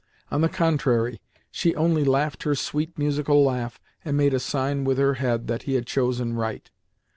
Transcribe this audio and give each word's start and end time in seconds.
On 0.31 0.41
the 0.41 0.49
contrary, 0.49 1.21
she 1.51 1.75
only 1.75 2.03
laughed 2.03 2.41
her 2.41 2.55
sweet, 2.55 2.97
musical 2.97 3.43
laugh, 3.43 3.79
and 4.03 4.17
made 4.17 4.33
a 4.33 4.39
sign 4.39 4.83
with 4.83 4.97
her 4.97 5.13
head 5.21 5.45
that 5.45 5.61
he 5.69 5.75
had 5.75 5.85
chosen 5.85 6.33
right. 6.33 6.71